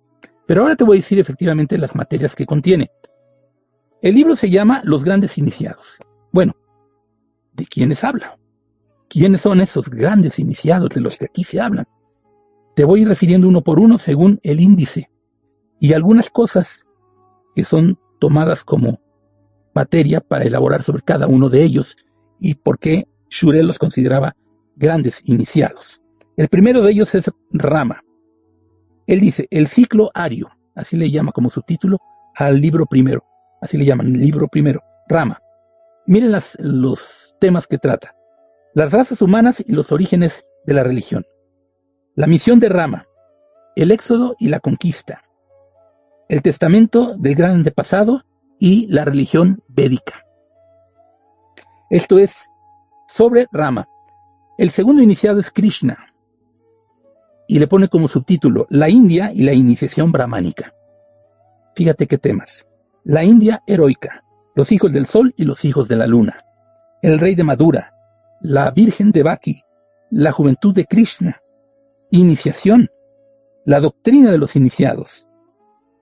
Pero 0.47 0.61
ahora 0.61 0.75
te 0.75 0.83
voy 0.83 0.97
a 0.97 0.99
decir 0.99 1.19
efectivamente 1.19 1.77
las 1.77 1.95
materias 1.95 2.35
que 2.35 2.45
contiene. 2.45 2.91
El 4.05 4.13
libro 4.13 4.35
se 4.35 4.51
llama 4.51 4.83
Los 4.85 5.03
grandes 5.03 5.39
iniciados. 5.39 5.97
Bueno, 6.31 6.55
¿de 7.53 7.65
quiénes 7.65 8.03
habla? 8.03 8.37
¿Quiénes 9.09 9.41
son 9.41 9.61
esos 9.61 9.89
grandes 9.89 10.37
iniciados 10.37 10.89
de 10.89 11.01
los 11.01 11.17
que 11.17 11.25
aquí 11.25 11.43
se 11.43 11.59
hablan? 11.59 11.87
Te 12.75 12.85
voy 12.85 13.03
refiriendo 13.03 13.47
uno 13.47 13.63
por 13.63 13.79
uno 13.79 13.97
según 13.97 14.39
el 14.43 14.59
índice 14.59 15.09
y 15.79 15.93
algunas 15.93 16.29
cosas 16.29 16.85
que 17.55 17.63
son 17.63 17.97
tomadas 18.19 18.63
como 18.63 18.99
materia 19.73 20.21
para 20.21 20.43
elaborar 20.43 20.83
sobre 20.83 21.01
cada 21.01 21.25
uno 21.25 21.49
de 21.49 21.63
ellos 21.63 21.97
y 22.39 22.53
por 22.53 22.77
qué 22.77 23.07
Shure 23.31 23.63
los 23.63 23.79
consideraba 23.79 24.35
grandes 24.75 25.23
iniciados. 25.25 26.03
El 26.37 26.47
primero 26.47 26.83
de 26.83 26.91
ellos 26.91 27.15
es 27.15 27.31
Rama. 27.49 28.03
Él 29.07 29.19
dice, 29.19 29.47
el 29.49 29.65
ciclo 29.65 30.11
ario, 30.13 30.51
así 30.75 30.95
le 30.95 31.09
llama 31.09 31.31
como 31.31 31.49
subtítulo 31.49 31.97
al 32.35 32.61
libro 32.61 32.85
primero, 32.85 33.23
así 33.65 33.77
le 33.77 33.85
llaman, 33.85 34.07
el 34.07 34.19
libro 34.19 34.47
primero, 34.47 34.83
Rama. 35.07 35.41
Miren 36.07 36.31
los 36.59 37.35
temas 37.39 37.67
que 37.67 37.77
trata 37.77 38.15
las 38.75 38.91
razas 38.91 39.21
humanas 39.21 39.63
y 39.65 39.71
los 39.71 39.93
orígenes 39.93 40.45
de 40.65 40.73
la 40.73 40.83
religión. 40.83 41.25
La 42.13 42.27
misión 42.27 42.59
de 42.59 42.67
Rama, 42.67 43.07
el 43.77 43.89
éxodo 43.89 44.35
y 44.37 44.49
la 44.49 44.59
conquista, 44.59 45.23
el 46.27 46.41
testamento 46.41 47.15
del 47.17 47.35
gran 47.35 47.51
antepasado 47.51 48.23
y 48.59 48.87
la 48.87 49.05
religión 49.05 49.63
védica. 49.69 50.25
Esto 51.89 52.19
es 52.19 52.49
sobre 53.07 53.47
Rama. 53.53 53.87
El 54.57 54.71
segundo 54.71 55.01
iniciado 55.01 55.39
es 55.39 55.51
Krishna 55.51 56.13
y 57.47 57.59
le 57.59 57.67
pone 57.67 57.87
como 57.87 58.09
subtítulo 58.09 58.67
La 58.69 58.89
India 58.89 59.31
y 59.33 59.43
la 59.43 59.53
iniciación 59.53 60.11
brahmánica. 60.11 60.73
Fíjate 61.75 62.07
qué 62.07 62.17
temas. 62.17 62.67
La 63.07 63.23
India 63.23 63.61
heroica, 63.67 64.23
los 64.55 64.71
hijos 64.71 64.91
del 64.91 65.05
sol 65.05 65.31
y 65.37 65.45
los 65.45 65.63
hijos 65.63 65.87
de 65.87 65.95
la 65.95 66.07
luna, 66.07 66.43
el 67.03 67.19
rey 67.19 67.35
de 67.35 67.43
Madura, 67.43 67.93
la 68.41 68.71
Virgen 68.71 69.11
de 69.11 69.21
Baki, 69.21 69.61
la 70.09 70.31
juventud 70.31 70.73
de 70.73 70.85
Krishna, 70.85 71.39
iniciación, 72.09 72.89
la 73.63 73.79
doctrina 73.79 74.31
de 74.31 74.39
los 74.39 74.55
iniciados, 74.55 75.27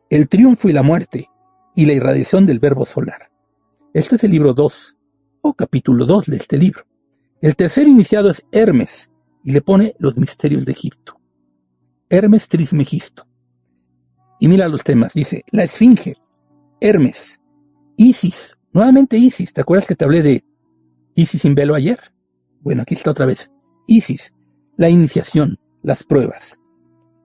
el 0.09 0.29
triunfo 0.29 0.69
y 0.69 0.71
la 0.71 0.81
muerte, 0.81 1.27
y 1.75 1.87
la 1.87 1.91
irradiación 1.91 2.45
del 2.45 2.59
verbo 2.59 2.85
solar. 2.85 3.29
Este 3.93 4.15
es 4.15 4.23
el 4.23 4.31
libro 4.31 4.53
2, 4.53 4.95
o 5.41 5.53
capítulo 5.55 6.05
2 6.05 6.27
de 6.27 6.37
este 6.37 6.57
libro. 6.57 6.85
El 7.41 7.57
tercer 7.57 7.85
iniciado 7.85 8.29
es 8.29 8.45
Hermes, 8.53 9.11
y 9.43 9.51
le 9.51 9.61
pone 9.61 9.93
los 9.99 10.17
misterios 10.17 10.65
de 10.65 10.71
Egipto. 10.71 11.19
Hermes 12.09 12.47
Trismegisto. 12.47 13.27
Y 14.39 14.47
mira 14.47 14.69
los 14.69 14.85
temas, 14.85 15.13
dice, 15.13 15.43
la 15.51 15.65
Esfinge, 15.65 16.15
Hermes, 16.85 17.39
Isis, 17.95 18.57
nuevamente 18.73 19.15
Isis, 19.17 19.53
¿te 19.53 19.61
acuerdas 19.61 19.87
que 19.87 19.95
te 19.95 20.03
hablé 20.03 20.21
de 20.21 20.43
Isis 21.15 21.43
sin 21.43 21.55
velo 21.55 21.75
ayer? 21.75 21.97
Bueno, 22.59 22.81
aquí 22.81 22.93
está 22.93 23.11
otra 23.11 23.25
vez. 23.25 23.49
Isis, 23.87 24.33
la 24.75 24.89
iniciación, 24.89 25.57
las 25.81 26.03
pruebas. 26.03 26.59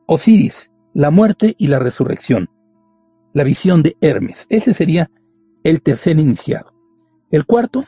Osiris, 0.06 0.70
la 0.94 1.10
muerte 1.10 1.56
y 1.58 1.66
la 1.66 1.80
resurrección. 1.80 2.48
La 3.32 3.42
visión 3.42 3.82
de 3.82 3.96
Hermes. 4.00 4.46
Ese 4.48 4.74
sería 4.74 5.10
el 5.64 5.82
tercer 5.82 6.20
iniciado. 6.20 6.72
El 7.32 7.44
cuarto, 7.44 7.82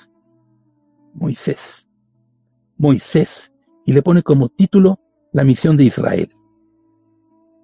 Moisés. 1.15 1.87
Moisés. 2.79 3.53
Y 3.87 3.93
le 3.93 4.03
pone 4.03 4.25
como 4.25 4.49
título 4.49 4.99
la 5.33 5.45
misión 5.45 5.77
de 5.77 5.85
Israel. 5.85 6.35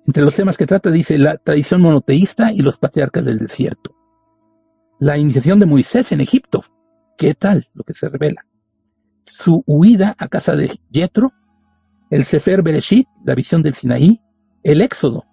Entre 0.07 0.23
los 0.23 0.37
temas 0.37 0.57
que 0.57 0.67
trata 0.67 0.91
dice 0.91 1.19
la 1.19 1.37
tradición 1.37 1.81
monoteísta 1.81 2.53
y 2.53 2.61
los 2.61 2.79
patriarcas 2.79 3.25
del 3.25 3.39
desierto. 3.39 3.95
La 4.99 5.19
iniciación 5.19 5.59
de 5.59 5.67
Moisés 5.67 6.13
en 6.13 6.21
Egipto. 6.21 6.63
¿Qué 7.19 7.35
tal 7.35 7.69
lo 7.75 7.83
que 7.85 7.95
se 7.95 8.09
revela? 8.09 8.47
su 9.27 9.65
huida 9.67 10.15
a 10.19 10.29
casa 10.29 10.55
de 10.55 10.79
Yetro, 10.91 11.33
el 12.11 12.25
Sefer 12.25 12.63
Bereshit, 12.63 13.09
la 13.25 13.35
visión 13.35 13.63
del 13.63 13.75
Sinaí, 13.75 14.23
el 14.63 14.81
Éxodo, 14.81 15.25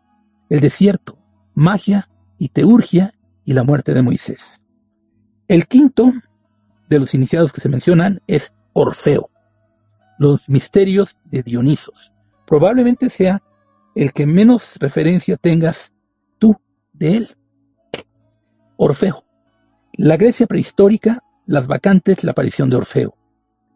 el 0.50 0.60
desierto, 0.60 1.18
magia 1.54 2.10
y 2.38 2.50
teurgia 2.50 3.14
y 3.46 3.54
la 3.54 3.64
muerte 3.64 3.94
de 3.94 4.02
Moisés. 4.02 4.64
El 5.48 5.68
quinto 5.68 6.12
de 6.90 7.00
los 7.00 7.14
iniciados 7.14 7.54
que 7.54 7.62
se 7.62 7.70
mencionan 7.70 8.22
es 8.28 8.54
Orfeo, 8.74 9.30
los 10.18 10.50
misterios 10.50 11.18
de 11.26 11.44
Dionisos. 11.44 12.12
Probablemente 12.48 13.10
sea 13.10 13.44
el 13.96 14.14
que 14.14 14.26
menos 14.26 14.78
referencia 14.80 15.38
tengas 15.38 15.94
tú 16.40 16.56
de 16.94 17.18
él. 17.18 17.38
Orfeo. 18.78 19.26
La 19.94 20.18
Grecia 20.18 20.48
prehistórica, 20.48 21.24
las 21.46 21.68
vacantes, 21.68 22.24
la 22.24 22.32
aparición 22.32 22.70
de 22.70 22.78
Orfeo 22.78 23.16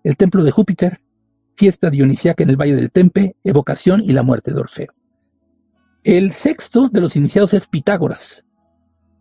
el 0.03 0.15
templo 0.15 0.43
de 0.43 0.51
Júpiter, 0.51 1.01
fiesta 1.55 1.89
dionisíaca 1.89 2.43
en 2.43 2.49
el 2.49 2.55
Valle 2.55 2.75
del 2.75 2.91
Tempe, 2.91 3.35
evocación 3.43 4.01
y 4.03 4.13
la 4.13 4.23
muerte 4.23 4.53
de 4.53 4.59
Orfeo. 4.59 4.93
El 6.03 6.31
sexto 6.31 6.87
de 6.87 7.01
los 7.01 7.15
iniciados 7.15 7.53
es 7.53 7.67
Pitágoras, 7.67 8.45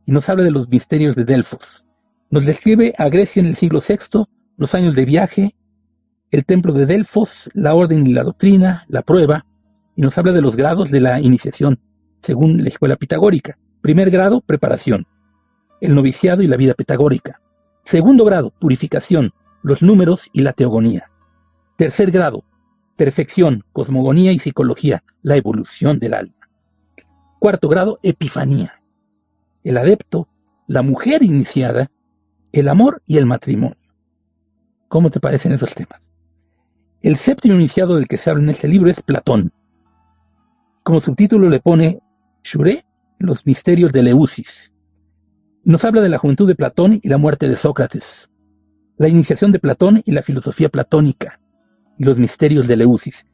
y 0.04 0.12
nos 0.12 0.28
habla 0.28 0.44
de 0.44 0.50
los 0.50 0.68
misterios 0.68 1.16
de 1.16 1.24
Delfos. 1.24 1.86
Nos 2.30 2.44
describe 2.44 2.94
a 2.98 3.08
Grecia 3.08 3.40
en 3.40 3.46
el 3.46 3.56
siglo 3.56 3.80
VI, 3.80 4.26
los 4.56 4.74
años 4.74 4.94
de 4.94 5.04
viaje, 5.04 5.56
el 6.30 6.44
templo 6.44 6.72
de 6.72 6.86
Delfos, 6.86 7.50
la 7.54 7.74
orden 7.74 8.06
y 8.06 8.12
la 8.12 8.22
doctrina, 8.22 8.84
la 8.88 9.02
prueba, 9.02 9.45
y 9.96 10.02
nos 10.02 10.16
habla 10.18 10.32
de 10.32 10.42
los 10.42 10.56
grados 10.56 10.90
de 10.90 11.00
la 11.00 11.20
iniciación, 11.20 11.80
según 12.22 12.62
la 12.62 12.68
escuela 12.68 12.96
pitagórica. 12.96 13.58
Primer 13.80 14.10
grado, 14.10 14.40
preparación, 14.40 15.06
el 15.80 15.94
noviciado 15.94 16.42
y 16.42 16.46
la 16.46 16.56
vida 16.56 16.74
pitagórica. 16.74 17.40
Segundo 17.82 18.24
grado, 18.24 18.50
purificación, 18.50 19.32
los 19.62 19.82
números 19.82 20.28
y 20.32 20.42
la 20.42 20.52
teogonía. 20.52 21.10
Tercer 21.76 22.10
grado, 22.10 22.44
perfección, 22.96 23.64
cosmogonía 23.72 24.32
y 24.32 24.38
psicología, 24.38 25.02
la 25.22 25.36
evolución 25.36 25.98
del 25.98 26.14
alma. 26.14 26.34
Cuarto 27.38 27.68
grado, 27.68 27.98
epifanía, 28.02 28.80
el 29.62 29.76
adepto, 29.76 30.28
la 30.66 30.82
mujer 30.82 31.22
iniciada, 31.22 31.90
el 32.52 32.68
amor 32.68 33.02
y 33.06 33.18
el 33.18 33.26
matrimonio. 33.26 33.76
¿Cómo 34.88 35.10
te 35.10 35.20
parecen 35.20 35.52
esos 35.52 35.74
temas? 35.74 36.00
El 37.02 37.16
séptimo 37.16 37.54
iniciado 37.54 37.96
del 37.96 38.08
que 38.08 38.16
se 38.16 38.30
habla 38.30 38.42
en 38.44 38.50
este 38.50 38.68
libro 38.68 38.90
es 38.90 39.02
Platón. 39.02 39.52
Como 40.86 41.00
subtítulo 41.00 41.50
le 41.50 41.58
pone 41.58 41.98
Shure, 42.44 42.86
los 43.18 43.44
misterios 43.44 43.92
de 43.92 44.04
Leusis. 44.04 44.72
Nos 45.64 45.84
habla 45.84 46.00
de 46.00 46.08
la 46.08 46.18
juventud 46.18 46.46
de 46.46 46.54
Platón 46.54 47.00
y 47.02 47.08
la 47.08 47.18
muerte 47.18 47.48
de 47.48 47.56
Sócrates, 47.56 48.30
la 48.96 49.08
iniciación 49.08 49.50
de 49.50 49.58
Platón 49.58 50.00
y 50.04 50.12
la 50.12 50.22
filosofía 50.22 50.68
platónica, 50.68 51.40
y 51.98 52.04
los 52.04 52.20
misterios 52.20 52.68
de 52.68 52.76
Leusis. 52.76 53.26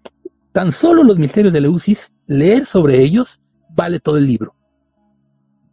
Tan 0.53 0.73
solo 0.73 1.05
los 1.05 1.19
misterios 1.19 1.53
de 1.53 1.61
Leusis, 1.61 2.15
leer 2.27 2.65
sobre 2.65 3.03
ellos, 3.03 3.43
vale 3.69 4.01
todo 4.01 4.17
el 4.17 4.27
libro. 4.27 4.57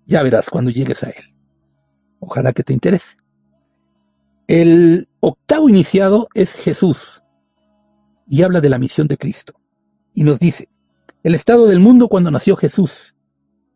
Ya 0.06 0.22
verás 0.22 0.50
cuando 0.50 0.72
llegues 0.72 1.02
a 1.06 1.12
él. 1.12 1.34
Ojalá 2.20 2.52
que 2.52 2.64
te 2.64 2.74
interese. 2.74 3.16
El 4.48 5.08
octavo 5.22 5.70
iniciado 5.70 6.28
es 6.34 6.56
Jesús 6.56 7.24
y 8.28 8.44
habla 8.44 8.60
de 8.60 8.68
la 8.68 8.80
misión 8.80 9.08
de 9.08 9.16
Cristo. 9.16 9.54
Y 10.14 10.26
nos 10.26 10.42
dice, 10.42 10.68
el 11.24 11.36
estado 11.36 11.68
del 11.68 11.80
mundo 11.80 12.08
cuando 12.08 12.32
nació 12.32 12.56
Jesús, 12.56 13.16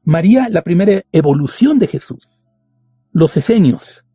María 0.03 0.47
la 0.49 0.61
primera 0.61 1.01
evolución 1.11 1.79
de 1.79 1.87
Jesús, 1.87 2.27
los 3.11 3.35
esenios, 3.37 4.05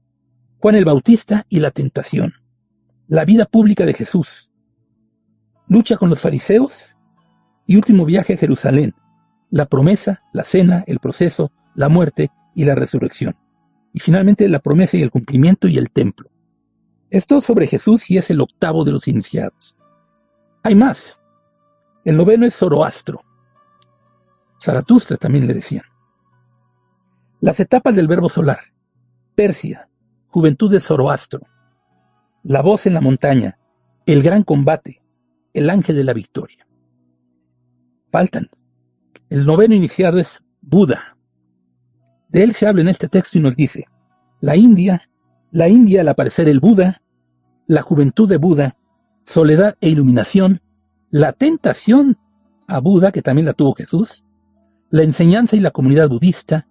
Juan 0.58 0.74
el 0.74 0.84
Bautista 0.84 1.46
y 1.48 1.60
la 1.60 1.70
tentación, 1.70 2.32
la 3.06 3.24
vida 3.24 3.46
pública 3.46 3.84
de 3.84 3.94
Jesús, 3.94 4.50
lucha 5.68 5.96
con 5.96 6.08
los 6.08 6.20
fariseos 6.20 6.96
y 7.66 7.76
último 7.76 8.04
viaje 8.04 8.34
a 8.34 8.38
Jerusalén, 8.38 8.94
la 9.50 9.66
promesa, 9.66 10.22
la 10.32 10.44
cena, 10.44 10.84
el 10.86 10.98
proceso, 10.98 11.52
la 11.74 11.88
muerte 11.88 12.30
y 12.54 12.64
la 12.64 12.74
resurrección. 12.74 13.36
Y 13.92 14.00
finalmente 14.00 14.48
la 14.48 14.58
promesa 14.58 14.96
y 14.96 15.02
el 15.02 15.10
cumplimiento 15.10 15.68
y 15.68 15.78
el 15.78 15.90
templo. 15.90 16.30
Esto 17.10 17.40
sobre 17.40 17.66
Jesús 17.66 18.10
y 18.10 18.18
es 18.18 18.30
el 18.30 18.40
octavo 18.40 18.84
de 18.84 18.92
los 18.92 19.08
iniciados. 19.08 19.76
Hay 20.62 20.74
más. 20.74 21.17
El 22.04 22.16
noveno 22.16 22.46
es 22.46 22.54
Zoroastro. 22.54 23.20
Zaratustra 24.62 25.16
también 25.16 25.46
le 25.46 25.54
decían. 25.54 25.84
Las 27.40 27.60
etapas 27.60 27.94
del 27.94 28.08
verbo 28.08 28.28
solar. 28.28 28.58
Persia, 29.34 29.88
juventud 30.28 30.70
de 30.70 30.80
Zoroastro. 30.80 31.40
La 32.42 32.62
voz 32.62 32.86
en 32.86 32.94
la 32.94 33.00
montaña, 33.00 33.58
el 34.06 34.22
gran 34.22 34.42
combate, 34.42 35.02
el 35.52 35.70
ángel 35.70 35.96
de 35.96 36.04
la 36.04 36.14
victoria. 36.14 36.66
Faltan. 38.10 38.48
El 39.28 39.44
noveno 39.44 39.74
iniciado 39.74 40.18
es 40.18 40.42
Buda, 40.60 41.18
de 42.28 42.44
él 42.44 42.52
se 42.52 42.66
habla 42.66 42.82
en 42.82 42.88
este 42.88 43.08
texto 43.08 43.38
y 43.38 43.42
nos 43.42 43.56
dice, 43.56 43.86
la 44.40 44.54
India, 44.54 45.08
la 45.50 45.68
India 45.68 46.02
al 46.02 46.08
aparecer 46.08 46.48
el 46.48 46.60
Buda, 46.60 47.00
la 47.66 47.82
juventud 47.82 48.28
de 48.28 48.36
Buda, 48.36 48.76
soledad 49.24 49.76
e 49.80 49.88
iluminación, 49.88 50.60
la 51.10 51.32
tentación 51.32 52.16
a 52.66 52.80
Buda, 52.80 53.12
que 53.12 53.22
también 53.22 53.46
la 53.46 53.54
tuvo 53.54 53.74
Jesús, 53.74 54.24
la 54.90 55.02
enseñanza 55.02 55.56
y 55.56 55.60
la 55.60 55.70
comunidad 55.70 56.08
budista, 56.08 56.66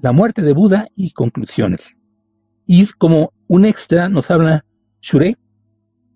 la 0.00 0.12
muerte 0.12 0.42
de 0.42 0.52
Buda 0.52 0.88
y 0.96 1.10
conclusiones. 1.12 1.98
Y 2.66 2.86
como 2.86 3.32
un 3.48 3.64
extra 3.64 4.08
nos 4.08 4.30
habla 4.30 4.64
Shure 5.00 5.36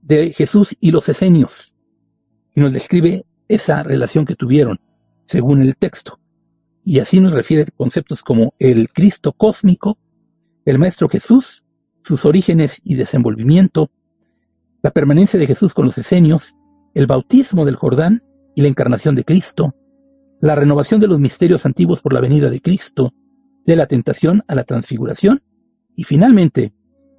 de 0.02 0.33
Jesús 0.33 0.76
y 0.81 0.92
los 0.92 1.09
esenios, 1.09 1.74
y 2.55 2.61
nos 2.61 2.72
describe 2.72 3.26
esa 3.48 3.83
relación 3.83 4.24
que 4.24 4.37
tuvieron, 4.37 4.81
según 5.26 5.62
el 5.62 5.76
texto 5.76 6.18
y 6.87 7.00
así 7.00 7.18
nos 7.18 7.33
refiere 7.33 7.66
conceptos 7.76 8.22
como 8.22 8.55
el 8.61 8.88
Cristo 8.90 9.33
cósmico, 9.33 9.98
el 10.64 10.79
Maestro 10.79 11.09
Jesús, 11.09 11.64
sus 12.00 12.24
orígenes 12.24 12.81
y 12.85 12.94
desenvolvimiento, 12.94 13.90
la 14.83 14.92
permanencia 14.92 15.38
de 15.40 15.48
Jesús 15.48 15.74
con 15.74 15.87
los 15.87 15.98
esenios, 15.98 16.55
el 16.97 17.07
bautismo 17.07 17.67
del 17.67 17.77
Jordán 17.77 18.23
y 18.55 18.63
la 18.63 18.69
encarnación 18.69 19.15
de 19.15 19.25
Cristo, 19.25 19.75
la 20.41 20.55
renovación 20.55 20.99
de 20.99 21.07
los 21.07 21.21
misterios 21.21 21.67
antiguos 21.67 22.01
por 22.01 22.15
la 22.15 22.23
venida 22.23 22.49
de 22.49 22.63
Cristo, 22.63 23.13
de 23.67 23.77
la 23.77 23.87
tentación 23.87 24.43
a 24.49 24.55
la 24.55 24.65
transfiguración, 24.65 25.43
y 25.95 26.05
finalmente, 26.05 26.73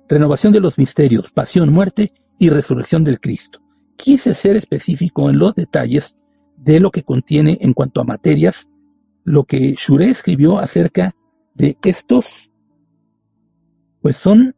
renovación 0.10 0.52
de 0.52 0.62
los 0.62 0.80
misterios, 0.80 1.30
pasión, 1.30 1.72
muerte 1.72 2.12
y 2.40 2.50
resurrección 2.50 3.04
del 3.04 3.20
Cristo. 3.20 3.60
Quise 3.98 4.34
ser 4.34 4.56
específico 4.56 5.30
en 5.30 5.38
los 5.38 5.54
detalles 5.54 6.24
de 6.56 6.80
lo 6.80 6.90
que 6.90 7.04
contiene 7.04 7.60
en 7.62 7.74
cuanto 7.74 8.02
a 8.02 8.04
materias 8.04 8.68
lo 9.26 9.44
que 9.44 9.76
Shure 9.78 10.10
escribió 10.10 10.58
acerca 10.58 11.14
de 11.54 11.78
estos, 11.84 12.52
pues 14.02 14.18
son 14.18 14.56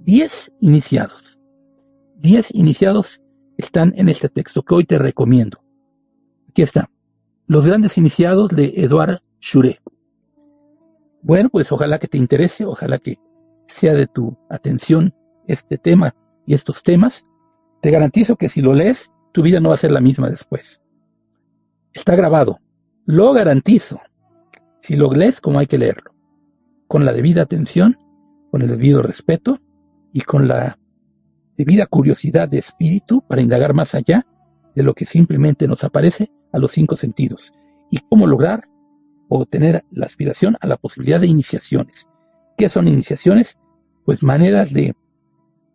10 0.00 0.54
iniciados. 0.58 1.38
10 2.16 2.52
iniciados 2.56 3.23
están 3.56 3.92
en 3.96 4.08
este 4.08 4.28
texto 4.28 4.62
que 4.62 4.74
hoy 4.74 4.84
te 4.84 4.98
recomiendo. 4.98 5.58
Aquí 6.48 6.62
está. 6.62 6.90
Los 7.46 7.66
grandes 7.66 7.98
iniciados 7.98 8.50
de 8.50 8.72
Eduard 8.76 9.20
Shure. 9.40 9.80
Bueno, 11.22 11.48
pues 11.50 11.70
ojalá 11.72 11.98
que 11.98 12.08
te 12.08 12.18
interese, 12.18 12.64
ojalá 12.64 12.98
que 12.98 13.18
sea 13.66 13.94
de 13.94 14.06
tu 14.06 14.36
atención 14.48 15.14
este 15.46 15.78
tema 15.78 16.14
y 16.46 16.54
estos 16.54 16.82
temas. 16.82 17.26
Te 17.80 17.90
garantizo 17.90 18.36
que 18.36 18.48
si 18.48 18.60
lo 18.60 18.72
lees, 18.72 19.10
tu 19.32 19.42
vida 19.42 19.60
no 19.60 19.70
va 19.70 19.74
a 19.74 19.78
ser 19.78 19.90
la 19.90 20.00
misma 20.00 20.30
después. 20.30 20.80
Está 21.92 22.16
grabado, 22.16 22.60
lo 23.04 23.32
garantizo. 23.32 24.00
Si 24.80 24.96
lo 24.96 25.10
lees 25.12 25.40
como 25.40 25.58
hay 25.58 25.66
que 25.66 25.78
leerlo, 25.78 26.14
con 26.88 27.04
la 27.04 27.12
debida 27.12 27.42
atención, 27.42 27.98
con 28.50 28.62
el 28.62 28.68
debido 28.68 29.02
respeto 29.02 29.58
y 30.12 30.20
con 30.20 30.46
la 30.46 30.78
debida 31.56 31.86
curiosidad 31.86 32.48
de 32.48 32.58
espíritu 32.58 33.22
para 33.26 33.42
indagar 33.42 33.74
más 33.74 33.94
allá 33.94 34.26
de 34.74 34.82
lo 34.82 34.94
que 34.94 35.04
simplemente 35.04 35.68
nos 35.68 35.84
aparece 35.84 36.30
a 36.52 36.58
los 36.58 36.72
cinco 36.72 36.96
sentidos 36.96 37.52
y 37.90 37.98
cómo 37.98 38.26
lograr 38.26 38.68
o 39.28 39.46
tener 39.46 39.84
la 39.90 40.06
aspiración 40.06 40.56
a 40.60 40.66
la 40.66 40.76
posibilidad 40.76 41.20
de 41.20 41.26
iniciaciones. 41.26 42.08
¿Qué 42.56 42.68
son 42.68 42.88
iniciaciones? 42.88 43.58
Pues 44.04 44.22
maneras 44.22 44.72
de 44.72 44.94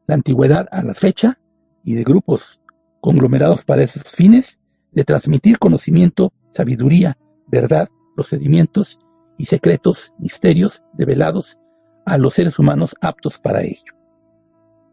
la 0.08 0.16
antigüedad 0.16 0.68
a 0.72 0.84
la 0.84 0.94
fecha 0.94 1.40
y 1.84 1.96
de 1.96 2.04
grupos 2.04 2.62
conglomerados 3.02 3.66
para 3.66 3.84
esos 3.84 4.12
fines 4.12 4.60
de 4.92 5.04
transmitir 5.04 5.60
conocimiento, 5.60 6.34
sabiduría, 6.50 7.18
verdad, 7.48 7.88
procedimientos 8.16 9.00
y 9.38 9.46
secretos, 9.46 10.14
misterios 10.20 10.84
develados 10.94 11.58
a 12.06 12.18
los 12.18 12.34
seres 12.34 12.60
humanos 12.60 12.96
aptos 13.02 13.40
para 13.40 13.64
ello. 13.64 13.99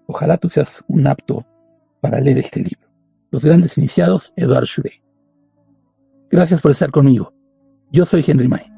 Ojalá 0.06 0.36
tú 0.38 0.48
seas 0.48 0.84
un 0.88 1.06
apto 1.06 1.44
para 2.00 2.20
leer 2.20 2.38
este 2.38 2.60
libro. 2.60 2.88
Los 3.30 3.44
grandes 3.44 3.76
iniciados, 3.78 4.32
Eduard 4.36 4.64
Shure. 4.64 5.02
Gracias 6.30 6.60
por 6.60 6.70
estar 6.70 6.90
conmigo. 6.90 7.32
Yo 7.90 8.04
soy 8.04 8.24
Henry 8.26 8.48
May. 8.48 8.75